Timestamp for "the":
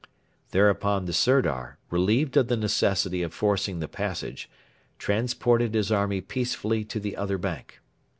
1.05-1.13, 2.47-2.57, 3.81-3.87, 6.99-7.15